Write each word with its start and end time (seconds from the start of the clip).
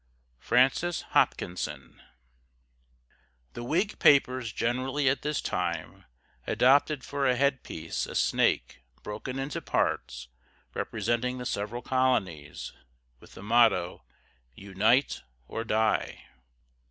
FRANCIS 0.39 1.03
HOPKINSON. 1.11 2.01
The 3.53 3.63
Whig 3.63 3.99
papers 3.99 4.51
generally 4.51 5.07
at 5.07 5.21
this 5.21 5.41
time 5.41 6.05
adopted 6.47 7.03
for 7.03 7.27
a 7.27 7.35
headpiece 7.35 8.07
a 8.07 8.15
snake 8.15 8.81
broken 9.03 9.37
into 9.37 9.61
parts 9.61 10.27
representing 10.73 11.37
the 11.37 11.45
several 11.45 11.83
colonies, 11.83 12.73
with 13.19 13.35
the 13.35 13.43
motto, 13.43 14.03
"Unite 14.55 15.21
or 15.47 15.63
Die." 15.63 16.25